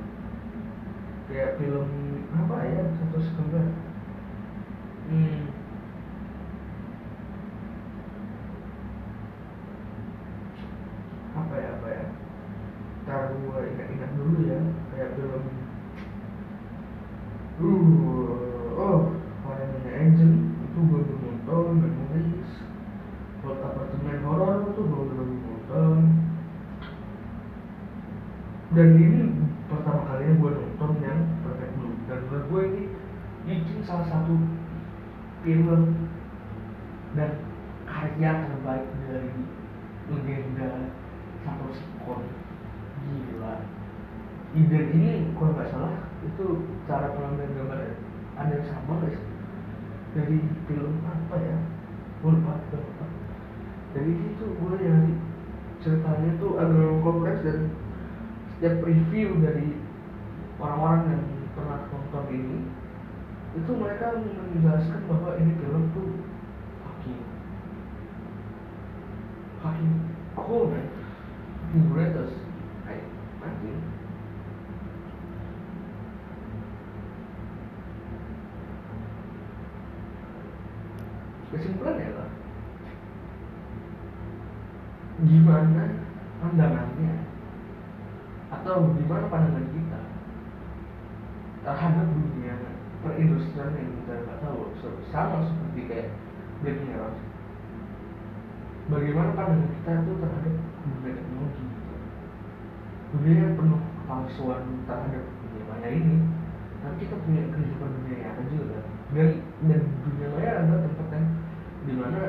Kayak 1.30 1.50
film 1.62 1.88
apa 2.30 2.56
ya 2.66 2.82
satu 2.98 3.18
sekolah 3.22 3.66
hmm. 5.10 5.50
apa 11.34 11.54
ya 11.58 11.68
apa 11.74 11.88
ya 11.90 12.04
ntar 13.02 13.22
gue 13.34 13.58
ingat-ingat 13.74 14.10
dulu 14.14 14.38
ya 14.46 14.60
kayak 14.94 15.18
film 15.18 15.44
uh 17.58 18.78
oh 18.78 19.00
Foreigner 19.42 19.94
Angel 19.98 20.32
itu 20.46 20.78
gue 20.78 21.00
belum 21.02 21.22
nonton 21.26 21.82
Memories 21.82 22.50
buat 23.42 23.58
apartemen 23.66 24.22
horor 24.22 24.70
itu 24.70 24.80
belum 24.84 25.06
belum 25.10 25.30
nonton 25.42 25.98
dan 28.70 28.88
ini 28.94 29.20
pertama 29.66 30.06
kalinya 30.06 30.34
gue 30.38 30.50
nonton 30.54 30.92
yang 31.02 31.20
Perfect 31.42 31.72
Blue 31.74 31.98
dan 32.06 32.18
menurut 32.30 32.46
gue 32.46 32.62
ini 32.70 32.84
salah 33.84 34.06
satu 34.08 34.34
film 35.40 35.82
dan 37.16 37.30
karya 37.88 38.30
terbaik 38.46 38.86
dari 39.08 39.32
legenda 40.12 40.92
satu 41.42 41.66
sikon 41.72 42.22
gila. 43.06 43.64
Ide 44.50 44.80
ini 44.92 45.32
kalau 45.38 45.54
nggak 45.54 45.70
salah 45.70 45.94
itu 46.26 46.46
cara 46.84 47.14
pengambilan 47.14 47.54
gambar 47.56 47.80
ada 48.36 48.52
yang 48.52 48.66
sama 48.68 49.00
guys 49.00 49.20
dari 50.12 50.38
film 50.66 51.00
apa 51.06 51.36
ya? 51.38 51.58
Gue 52.20 52.36
lupa 52.36 52.60
lupa. 52.74 53.06
Dari 53.96 54.12
situ 54.12 54.44
gue 54.44 54.72
nyari 54.76 55.12
ceritanya 55.80 56.30
tuh 56.36 56.60
agak 56.60 57.00
kompleks 57.00 57.40
dan 57.46 57.72
setiap 58.52 58.84
review 58.84 59.40
dari 59.40 59.80
orang-orang 60.60 61.16
yang 61.16 61.24
pernah 61.56 61.80
nonton 61.88 62.24
ini 62.28 62.58
itu 63.50 63.70
mereka 63.74 64.14
menjelaskan 64.14 65.10
bahwa 65.10 65.34
ini 65.42 65.58
film 65.58 65.90
tuh 65.90 66.22
fucking 66.86 67.22
fucking 69.58 69.94
cool 70.38 70.70
man. 70.70 70.86
Fucking 71.66 71.86
great 71.90 72.14
as 72.14 72.30
I 72.86 73.02
imagine. 73.42 73.82
Kesimpulannya 81.50 82.06
adalah 82.06 82.30
gimana 85.26 85.84
pandangannya? 86.38 87.14
Atau 88.54 88.94
gimana 88.94 89.26
pandangan 89.26 89.66
kita 89.74 90.00
terhadap 91.60 92.06
dunia 92.08 92.39
perindustrian 93.00 93.72
yang 93.72 93.90
kita 94.04 94.12
nggak 94.28 94.38
tahu 94.44 94.76
sama 95.08 95.48
seperti 95.48 95.80
kayak 95.88 96.08
Black 96.60 96.78
Mirror 96.84 97.12
bagaimana 98.90 99.30
pandangan 99.32 99.70
kita 99.80 99.90
itu 100.02 100.12
terhadap 100.20 100.54
dunia 100.84 101.12
teknologi 101.16 101.62
gitu. 101.64 101.94
dunia 103.16 103.34
yang 103.40 103.54
penuh 103.56 103.80
kepalsuan 103.80 104.62
terhadap 104.84 105.24
dunia 105.24 105.62
maya 105.70 105.88
ini 105.88 106.16
tapi 106.80 106.94
kita 107.04 107.16
punya 107.24 107.42
kehidupan 107.54 107.90
dunia 108.02 108.16
nyata 108.20 108.42
juga 108.52 108.78
dan 109.16 109.28
dan 109.64 109.80
dunia 110.04 110.28
maya 110.36 110.50
adalah 110.60 110.80
tempat 110.84 111.08
yang 111.14 111.26
di 111.80 111.92
mana 111.96 112.20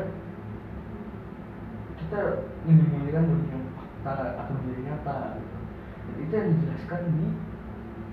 kita 2.00 2.22
menyembunyikan 2.64 3.28
dunia 3.28 3.58
fakta 3.76 4.16
atau 4.40 4.54
dunia 4.64 4.80
nyata 4.88 5.18
gitu. 5.36 5.58
dan 6.06 6.16
itu 6.22 6.34
yang 6.36 6.50
dijelaskan 6.56 7.02
di 7.12 7.26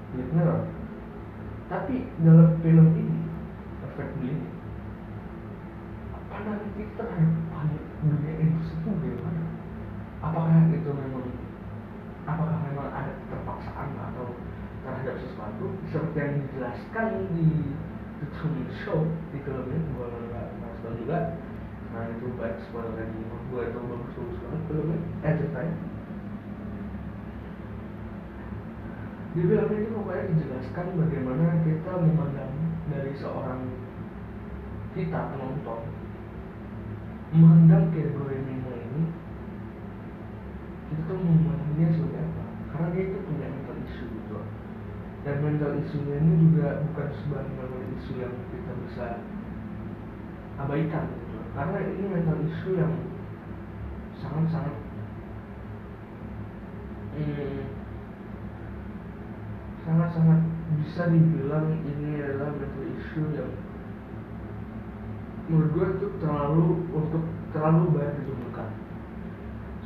Black 0.08 0.30
Mirror 0.34 0.60
tapi 1.68 2.08
dalam 2.24 2.56
film 2.64 2.88
ini 2.96 3.18
Blue 3.98 4.30
ini 4.30 4.46
pandangan 6.30 6.70
kita 6.78 7.02
terhadap 7.02 7.82
dunia 7.98 8.32
industri 8.38 8.78
itu 8.78 8.88
bagaimana? 8.94 9.42
Apakah 10.22 10.70
itu 10.70 10.90
memang 10.94 11.26
apakah 12.22 12.58
memang 12.62 12.88
ada 12.94 13.10
keterpaksaan 13.18 13.90
atau 13.98 14.38
terhadap 14.86 15.18
sesuatu? 15.18 15.74
Seperti 15.90 16.16
yang 16.22 16.34
dijelaskan 16.46 17.08
di 17.34 17.74
The 18.22 18.26
Truman 18.38 18.70
Show 18.86 19.02
di 19.34 19.38
film 19.42 19.66
ini 19.66 19.82
gue 19.82 20.06
nggak 20.06 20.46
nonton 20.62 20.92
juga. 21.02 21.18
Nah 21.90 22.06
itu 22.14 22.26
baik 22.38 22.62
spoiler 22.70 22.94
lagi. 22.94 23.18
Gue 23.50 23.62
itu 23.66 23.78
bagus 23.82 24.14
bagus 24.14 24.38
banget 24.46 24.60
filmnya. 24.70 24.98
Entertain 25.26 25.72
di 29.38 29.46
film 29.46 29.70
ini 29.70 29.94
pokoknya 29.94 30.34
dijelaskan 30.34 30.98
bagaimana 30.98 31.62
kita 31.62 31.92
memandang 31.94 32.54
dari 32.90 33.14
seorang 33.14 33.70
kita 34.98 35.30
penonton. 35.30 35.86
Memandang 37.30 37.94
kayak 37.94 38.18
Mimo 38.18 38.74
ini 38.74 39.02
kita 40.90 41.02
tuh 41.06 41.22
memandang 41.22 41.70
dia 41.78 41.86
sebagai 41.94 42.18
apa? 42.18 42.44
Karena 42.74 42.86
dia 42.90 43.04
itu 43.06 43.18
punya 43.22 43.46
mental 43.46 43.78
issue 43.86 44.10
gitu. 44.10 44.38
Dan 45.22 45.36
mental 45.38 45.72
isunya 45.86 46.18
ini 46.18 46.32
juga 46.42 46.82
bukan 46.90 47.08
sebagai 47.22 47.52
mental 47.54 47.82
isu 47.94 48.12
yang 48.18 48.34
kita 48.50 48.72
bisa 48.90 49.06
abaikan 50.58 51.14
gitu. 51.14 51.38
Karena 51.54 51.78
ini 51.86 52.04
mental 52.10 52.38
issue 52.42 52.74
yang 52.74 52.90
sangat-sangat 54.18 54.74
hmm, 57.14 57.77
sangat-sangat 59.88 60.40
bisa 60.84 61.08
dibilang 61.08 61.80
ini 61.80 62.20
adalah 62.20 62.52
mental 62.52 62.84
issue 62.92 63.24
yang 63.32 63.48
menurut 65.48 65.72
gue 65.72 65.86
itu 65.96 66.06
terlalu 66.20 66.84
untuk 66.92 67.24
terlalu 67.56 67.96
banyak 67.96 68.20
ditunjukkan 68.20 68.68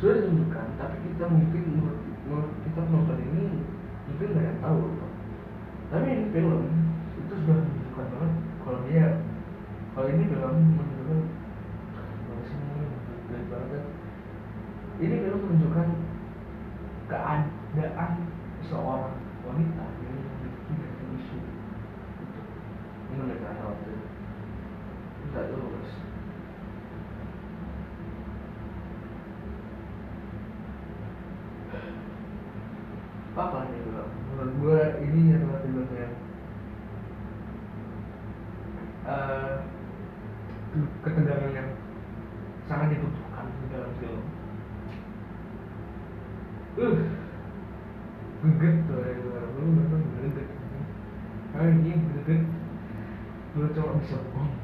sudah 0.03 0.15
ditunjukkan 0.19 0.67
tapi 0.75 0.97
kita 1.07 1.25
mungkin 1.31 1.63
menurut, 1.79 2.51
kita 2.67 2.83
penonton 2.83 3.19
ini 3.23 3.63
mungkin 4.11 4.27
nggak 4.35 4.43
yang 4.51 4.59
tahu 4.59 4.91
gitu. 4.91 5.07
tapi 5.95 6.07
ini 6.11 6.25
film 6.35 6.63
itu 7.23 7.33
sudah 7.47 7.57
menunjukkan 7.63 8.07
banget 8.11 8.33
kalau 8.67 8.81
dong 10.43 10.59
menunjukkan 10.67 11.21
banget 13.55 13.85
ini 14.99 15.15
film 15.15 15.41
menunjukkan 15.47 15.89
keadaan 17.07 18.11
seorang 18.67 19.22
Obrigado, 23.73 25.57
Lucas. 25.57 26.12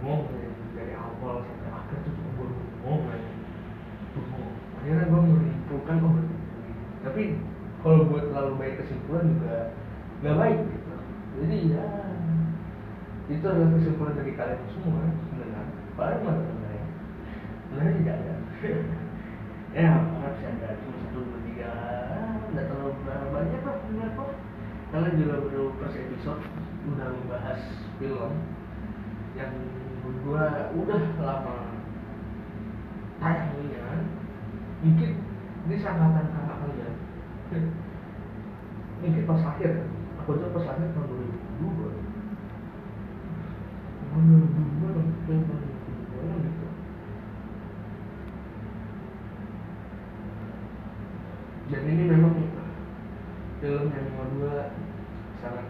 Ngomong. 0.03 0.31
Dari 0.79 0.95
awal 0.95 1.43
sampai 1.43 1.71
akhir 1.75 1.99
tuh 2.07 2.13
cuma 2.15 2.31
gue 2.39 2.49
aja 3.11 3.31
akhirnya 4.79 5.11
gue 5.11 5.21
menyimpulkan 5.21 5.97
oh 6.07 6.15
tapi 7.03 7.23
kalau 7.83 8.11
buat 8.11 8.31
terlalu 8.31 8.53
baik 8.59 8.75
kesimpulan 8.83 9.31
juga 9.39 9.71
nggak 10.19 10.35
baik 10.35 10.59
gitu. 10.67 10.95
Jadi 11.39 11.59
ya 11.71 11.87
itu 13.31 13.45
adalah 13.47 13.71
kesimpulan 13.79 14.19
dari 14.19 14.33
kalian 14.35 14.63
semua 14.75 15.03
sebenarnya. 15.07 15.63
Paling 15.95 16.21
mana 16.27 16.41
sebenarnya. 16.43 16.87
Sebenarnya 17.69 17.95
tidak 18.03 18.17
ada. 18.19 18.35
Ya 19.77 20.01
harus 20.01 20.41
ada 20.49 20.81
cuma 20.81 20.97
satu 20.97 21.21
dua 21.29 21.41
tiga. 21.45 21.73
Nggak 22.51 22.67
terlalu 22.73 22.93
banyak 23.31 23.63
lah 23.63 23.77
benar 23.85 24.09
kok. 24.17 24.33
Kalian 24.91 25.21
juga 25.21 25.35
baru 25.45 25.65
first 25.77 25.99
episode 26.01 26.43
udah 26.89 27.09
membahas 27.13 27.61
film 28.01 28.33
yang 29.37 29.53
gua 30.25 30.73
udah 30.73 31.03
lama 31.21 31.57
tayangnya 33.19 34.09
mungkin 34.85 35.13
ini 35.69 35.77
sangkatan 35.85 36.33
kakak 36.33 36.57
kalian. 36.65 36.95
Mungkin 38.99 39.29
pas 39.29 39.43
akhir 39.45 39.85
aku 40.17 40.41
aja 40.41 40.49
pas 40.55 40.67
akhir 40.75 40.89
tahun 40.97 41.07
2002 41.61 41.93
tahun 44.09 44.23
2002 44.81 44.97
tahun 44.97 45.07
2002 45.29 46.45
gitu. 46.47 46.67
Dan 51.69 51.83
ini 51.85 52.03
memang 52.09 52.35
film 53.59 53.91
yang 53.91 54.07
nomor 54.15 54.27
dua 54.39 54.71
sangat 55.43 55.67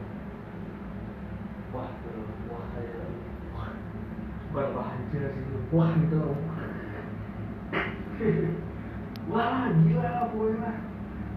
wah 1.72 1.90
wah 2.53 2.64
kayak 2.77 3.09
wah 4.58 4.66
bukan 4.66 4.74
wah 4.74 4.90
sih 4.98 5.22
wah 5.70 5.90
gitu 5.94 6.16
loh. 6.18 6.38
Wah 9.28 9.68
gila 9.84 10.32
pokoknya. 10.32 10.72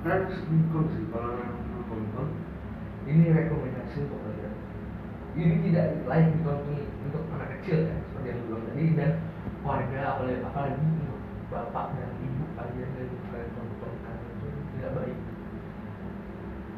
Harus 0.02 0.40
nonton 0.50 0.86
sih 0.96 1.06
kalau 1.12 1.38
nonton 1.92 2.28
ini 3.06 3.30
rekomendasi 3.30 4.08
untuk 4.08 4.20
kalian 4.26 4.56
ini 5.32 5.56
tidak 5.72 6.04
layak 6.08 6.34
ditonton 6.36 6.88
untuk 7.08 7.24
anak 7.36 7.60
kecil 7.60 7.88
ya 7.88 7.96
seperti 8.04 8.28
yang 8.32 8.40
bilang 8.48 8.64
tadi 8.68 8.84
dan 9.00 9.12
warga 9.64 10.00
apalagi 10.16 10.44
apalagi 10.44 10.80
untuk 10.82 11.20
bapak 11.48 11.86
dan 11.96 12.12
ibu 12.20 12.44
kalian 12.56 12.90
dan 12.96 13.08
kalian 13.32 13.50
tonton 13.56 13.94
karena 14.04 14.28
itu 14.28 14.48
tidak 14.76 14.92
baik. 14.98 15.18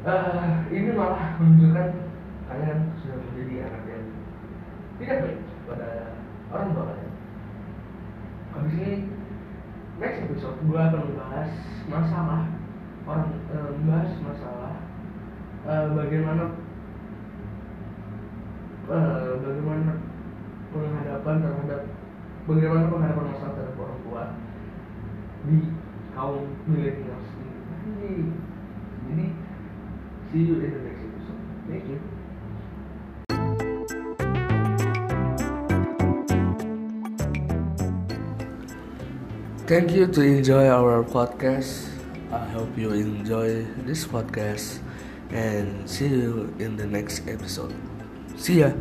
Uh, 0.03 0.53
ini 0.67 0.89
malah 0.91 1.39
menunjukkan 1.39 1.89
kalian 2.51 2.79
sudah 2.99 3.17
menjadi 3.23 3.55
anak 3.71 3.83
yang 3.87 4.05
tidak 4.99 5.17
baik 5.23 5.39
pada 5.63 5.89
orang 6.53 6.69
kalian 6.77 7.11
habis 8.53 8.73
ini 8.77 8.93
next 9.97 10.21
episode 10.29 10.57
gue 10.61 10.77
akan 10.77 11.01
membahas 11.09 11.49
masalah. 11.89 12.41
Orang 13.03 13.35
uh, 13.51 13.69
membahas 13.75 14.15
masalah 14.23 14.73
uh, 15.67 15.85
bagaimana 15.91 16.55
uh, 18.87 19.43
bagaimana 19.43 19.91
penghadapan 20.71 21.35
terhadap 21.43 21.81
bagaimana 22.47 22.85
penghadapan 22.87 23.25
masalah 23.35 23.53
terhadap 23.59 23.75
orang 23.81 23.99
tua 24.07 24.23
di 25.43 25.57
kaum 26.15 26.47
milenial 26.63 27.19
ini 27.83 28.31
jadi 29.03 29.25
see 30.31 30.47
you 30.47 30.63
in 30.63 30.71
the 30.71 30.81
next 30.87 31.03
episode. 31.03 31.41
Thank 31.67 31.91
you 31.91 32.12
Thank 39.65 39.91
you 39.91 40.07
to 40.07 40.21
enjoy 40.21 40.67
our 40.67 41.03
podcast. 41.03 41.87
I 42.31 42.43
hope 42.51 42.75
you 42.77 42.91
enjoy 42.91 43.63
this 43.87 44.05
podcast 44.05 44.79
and 45.31 45.87
see 45.89 46.07
you 46.07 46.53
in 46.59 46.75
the 46.75 46.85
next 46.85 47.23
episode. 47.27 47.73
See 48.35 48.59
ya. 48.59 48.73